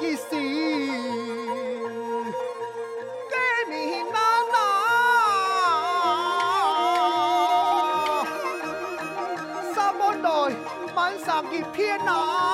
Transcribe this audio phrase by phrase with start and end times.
[0.00, 0.34] 意思。
[3.30, 3.34] 嘅
[3.68, 4.18] 年啊
[4.52, 4.54] 啊，
[9.74, 10.28] 三本來
[10.94, 12.53] 晚上葉片啊。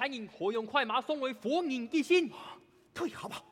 [0.00, 2.32] 来人何用快马送回佛您之心。
[2.94, 3.42] 退下吧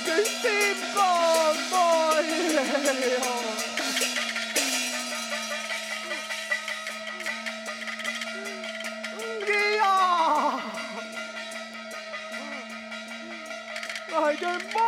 [0.00, 1.00] 心肝
[2.82, 3.20] 内呀！
[9.46, 9.82] 你呀，
[14.10, 14.87] 来个妈呀！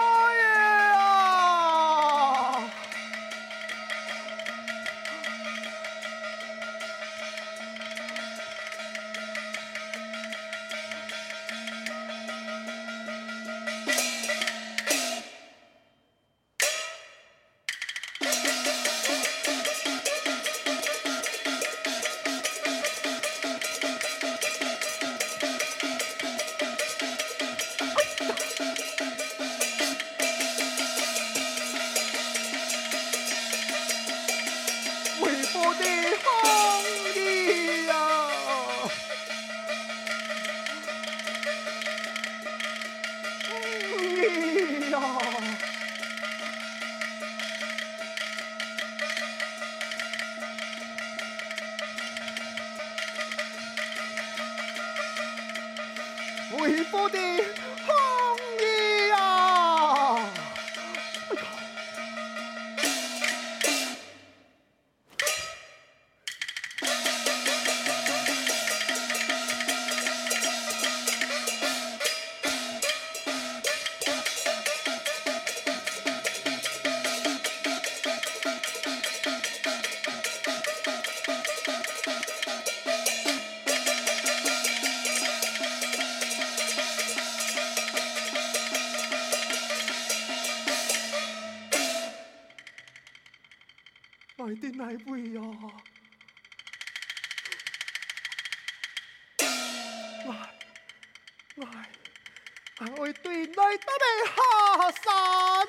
[103.79, 105.67] 得的下山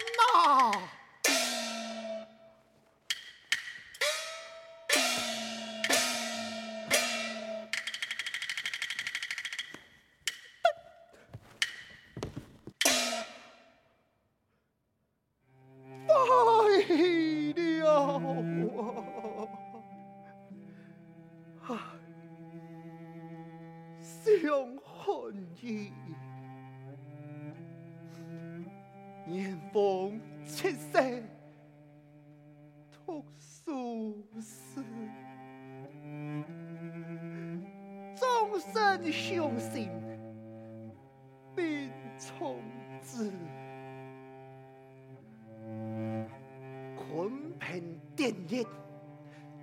[48.52, 48.68] 殿热，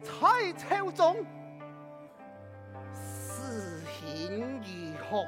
[0.03, 1.23] 蔡朝中，
[2.95, 5.27] 斯庆如何？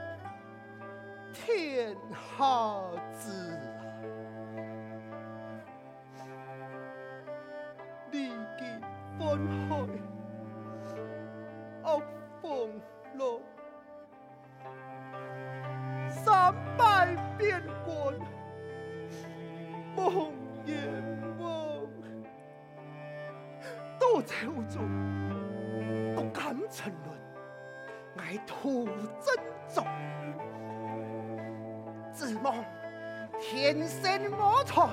[1.34, 1.94] 天
[2.38, 2.80] 下
[3.18, 3.28] 知。
[8.10, 8.80] 历经
[9.18, 9.76] 风海，
[28.50, 28.86] 徒
[29.20, 29.34] 增
[29.72, 29.86] 重。
[32.12, 32.52] 自梦
[33.40, 34.88] 天生我才，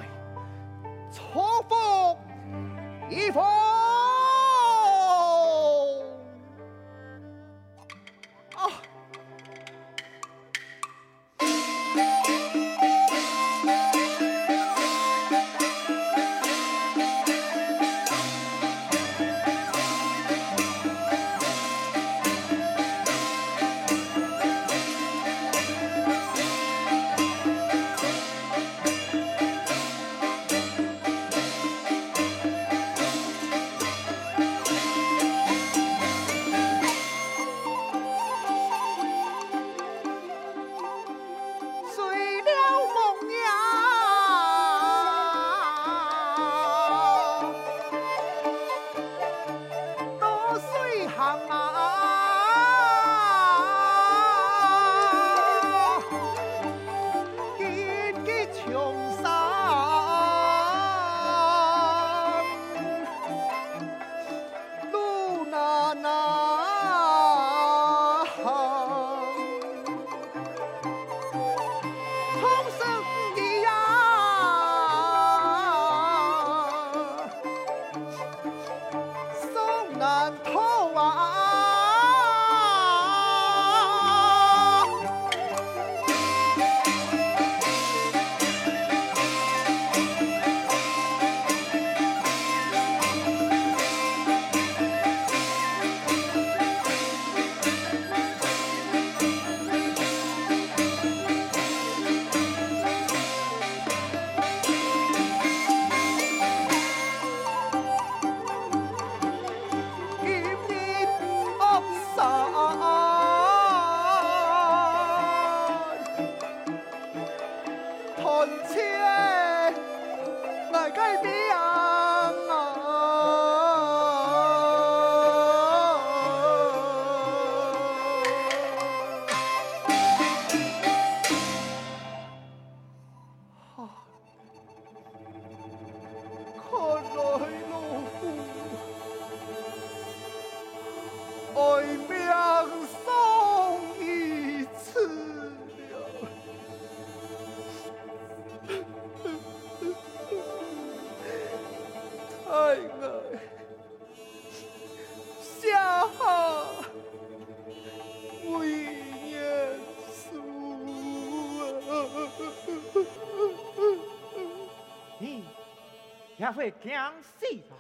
[166.47, 167.75] 也会惊死啊！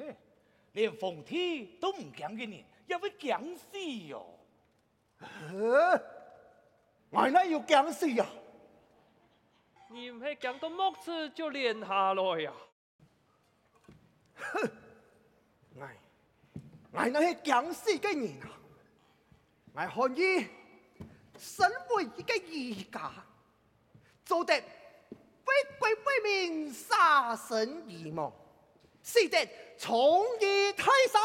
[0.00, 0.16] 哎，
[0.72, 3.78] 连皇帝都唔惊嘅人，也会惊死
[4.08, 4.26] 哟。
[5.20, 6.02] 呃，
[7.10, 8.26] 我哪有惊死呀？
[9.88, 12.52] 你唔系讲到木子就连下来呀？
[14.34, 14.70] 哼，
[15.76, 15.88] 我
[16.90, 18.50] 我那系惊死嘅人啊！
[19.74, 20.48] 我可以
[21.38, 23.12] 身为一个儒家，
[24.24, 24.60] 做得
[25.46, 28.32] 为国为民，杀身义亡，
[29.02, 31.20] 死得忠义泰山。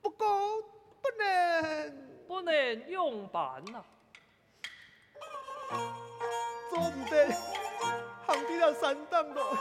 [0.00, 0.62] 不过
[1.02, 3.84] 不能不能用板呐，
[6.70, 7.26] 做唔得，
[8.26, 9.56] 行啲人山当咯，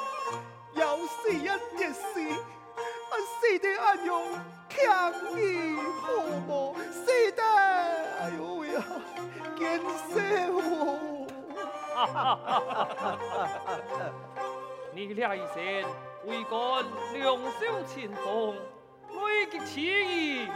[0.75, 4.27] 要死一点死，啊死得安用
[4.69, 8.83] 强力泡沫，死得哎呦呀，
[9.57, 10.19] 见死
[10.51, 11.06] 我！
[14.93, 15.55] 你俩一生
[16.25, 18.55] 为官两袖清风，
[19.13, 20.47] 为击起义，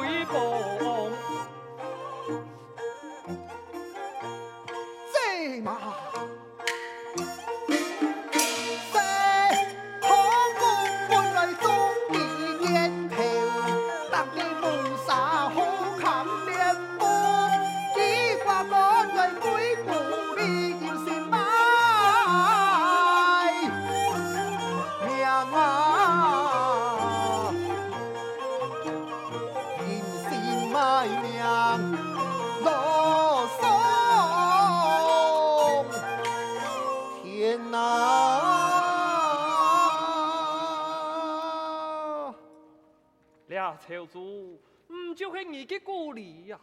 [44.07, 46.59] 主，唔就系你嘅故里呀？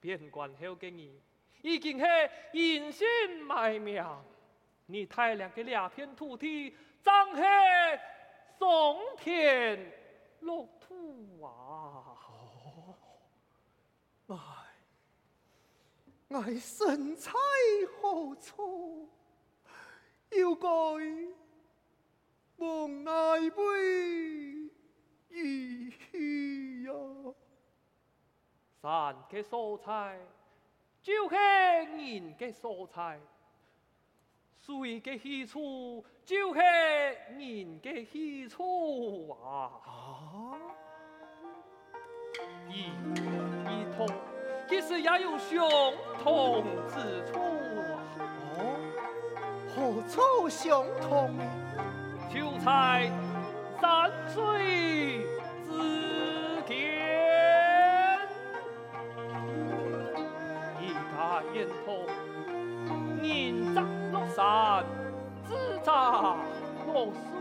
[0.00, 1.20] 边关后嘅你
[1.62, 2.04] 已经系
[2.52, 3.06] 隐姓
[3.44, 4.04] 埋名，
[4.86, 7.42] 你太亮嘅两片土地，真系
[8.58, 9.78] 桑田
[10.40, 12.16] 绿土啊！
[14.28, 14.36] 唉，
[16.30, 17.32] 唉，身在
[18.00, 19.08] 何处？
[20.40, 20.68] 要该
[22.58, 24.70] 望哪位？
[25.30, 25.92] 咦
[26.86, 26.92] 呀！
[28.80, 30.18] 山嘅蔬菜
[31.02, 33.20] 就系人嘅蔬菜，
[34.58, 39.70] 水嘅去处就系人嘅去处啊！
[42.68, 44.06] 异异同
[44.68, 45.68] 其实也有相
[46.22, 47.38] 同之处
[49.76, 51.44] 何处相通呢？
[52.32, 53.10] 就在
[53.78, 55.20] 山水
[55.68, 55.70] 之
[56.66, 56.74] 间，
[60.80, 62.06] 一打烟头，
[63.22, 63.78] 人长
[64.12, 64.82] 落山，
[65.44, 65.54] 自
[65.84, 66.38] 长
[66.86, 67.35] 落水。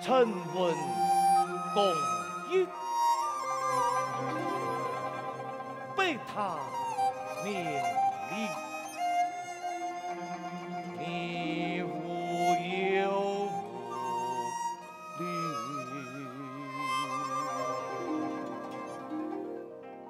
[0.00, 0.74] 臣闻
[1.74, 1.84] 公
[2.50, 2.66] 义，
[5.96, 6.56] 被他
[7.44, 7.84] 免。
[10.98, 11.84] 你无
[12.94, 13.48] 忧
[15.18, 15.22] 虑，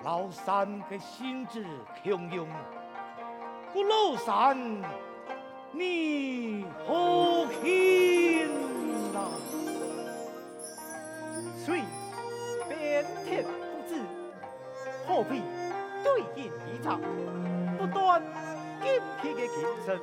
[0.05, 1.63] 老老山嘅性子
[2.03, 2.49] 强勇，
[3.75, 4.57] 个老山
[5.77, 8.47] 你好听
[9.13, 9.27] 啦！
[11.65, 11.81] 虽
[12.69, 13.49] 变天不
[13.89, 14.01] 知，
[15.05, 15.43] 何必
[16.05, 17.01] 对饮一场？
[17.77, 18.23] 不断
[18.81, 19.99] 精辟嘅精神，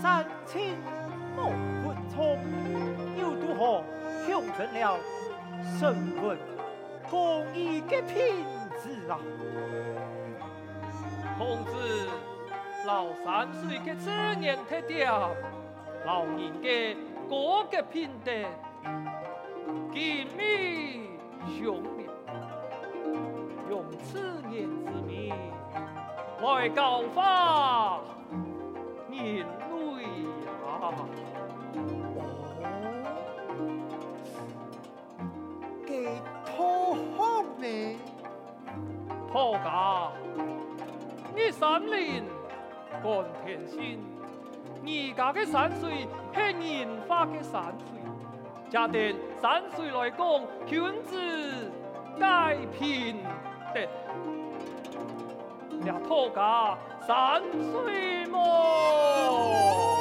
[0.00, 0.78] 三清
[1.36, 1.50] 莫
[1.84, 2.38] 混充，
[3.20, 3.84] 又如何
[4.26, 4.98] 形成了
[5.78, 6.38] 神魂
[7.10, 8.46] 共一的品
[8.82, 9.20] 质啊？
[11.36, 11.70] 孔子
[12.86, 15.10] 老三岁嘅自然特点，
[16.04, 16.94] 老人嘅
[17.30, 18.30] 各个品德，
[19.90, 21.08] 精密
[21.58, 22.06] 雄明，
[23.70, 24.18] 用此
[24.50, 25.34] 言之名
[26.42, 28.00] 来教化
[29.10, 30.04] 人类
[30.66, 30.92] 啊！
[35.86, 36.08] 给
[36.44, 37.98] 托好呢？
[39.32, 40.12] 托家，
[41.34, 42.22] 你三年
[43.02, 44.00] 观天星，
[44.84, 46.40] 而家嘅山水系
[46.80, 48.00] 人画嘅山水，
[48.70, 51.70] 假定山水来讲，君子
[52.18, 53.16] 该品
[53.74, 53.80] 德，
[55.86, 56.76] 了土家
[57.06, 59.93] 山水么？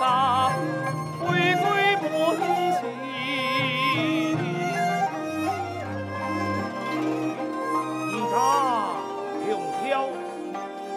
[0.00, 0.48] 家
[1.20, 1.22] 回
[1.56, 1.64] 归
[2.00, 2.04] 本
[2.78, 2.82] 心。
[8.10, 8.36] 而家
[9.40, 9.46] 强
[9.84, 9.84] 调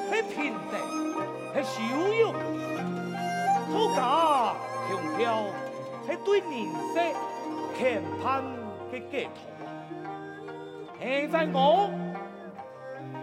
[0.10, 0.36] 系品
[0.71, 0.73] 德，
[1.53, 1.77] 系修
[2.13, 2.21] 养；
[3.71, 3.97] 土家
[4.88, 5.21] 强调
[6.05, 6.45] 系对人
[6.93, 6.95] 生
[7.77, 7.79] 期
[8.23, 8.25] 盼
[8.91, 9.38] 嘅寄托。
[10.99, 11.55] 系在我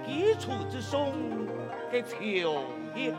[0.06, 0.92] 基础之上
[1.92, 2.12] 嘅超
[2.94, 3.12] 越。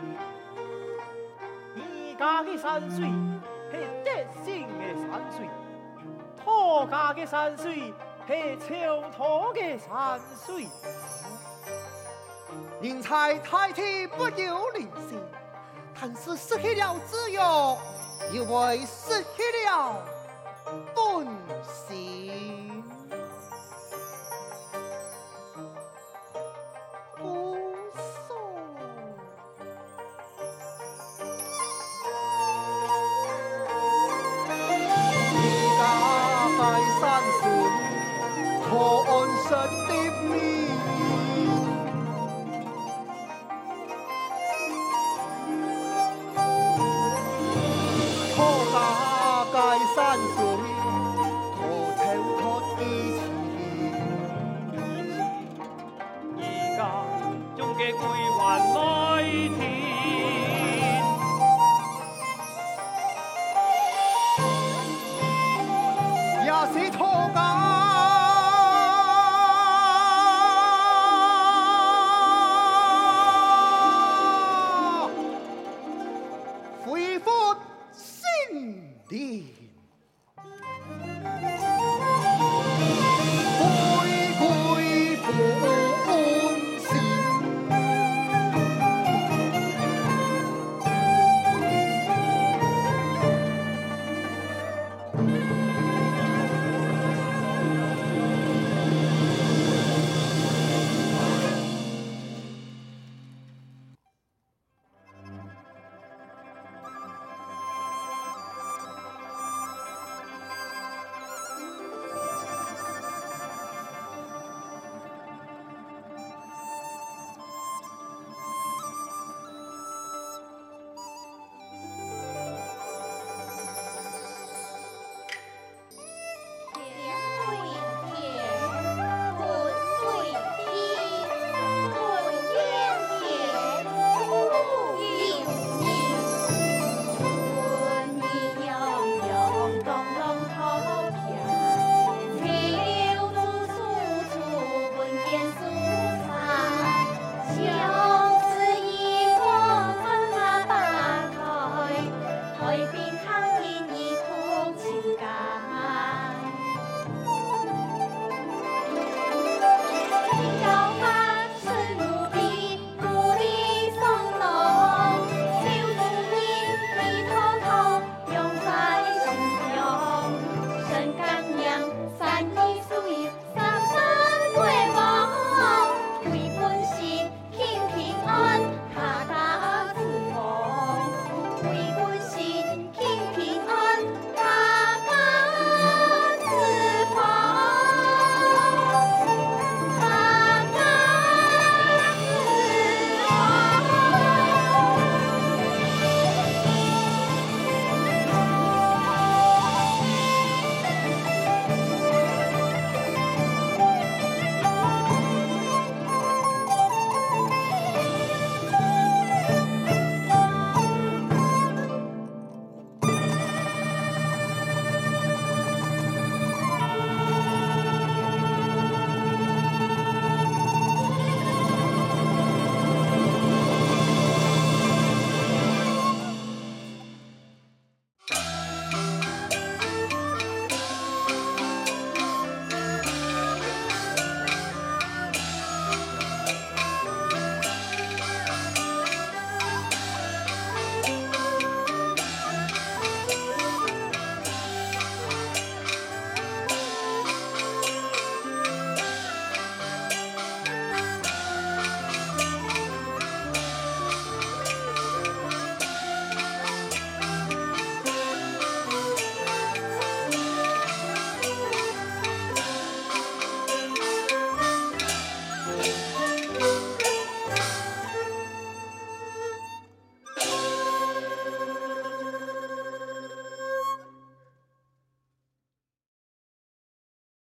[2.56, 3.06] 山水
[3.70, 4.10] 是德
[4.44, 5.48] 性的山水，
[6.42, 7.92] 土家的山水
[8.26, 10.68] 是超脱的山水。
[12.80, 15.20] 人才太体不由灵性，
[15.98, 17.76] 但是失去了自由，
[18.32, 20.02] 又会失去了